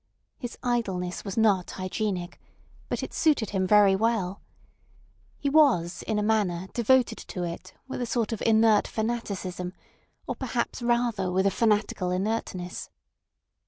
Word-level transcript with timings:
His 0.39 0.57
idleness 0.63 1.23
was 1.23 1.37
not 1.37 1.69
hygienic, 1.69 2.41
but 2.89 3.03
it 3.03 3.13
suited 3.13 3.51
him 3.51 3.67
very 3.67 3.95
well. 3.95 4.41
He 5.37 5.47
was 5.47 6.01
in 6.07 6.17
a 6.17 6.23
manner 6.23 6.69
devoted 6.73 7.19
to 7.19 7.43
it 7.43 7.75
with 7.87 8.01
a 8.01 8.07
sort 8.07 8.31
of 8.31 8.41
inert 8.41 8.87
fanaticism, 8.87 9.73
or 10.25 10.35
perhaps 10.35 10.81
rather 10.81 11.31
with 11.31 11.45
a 11.45 11.51
fanatical 11.51 12.09
inertness. 12.09 12.89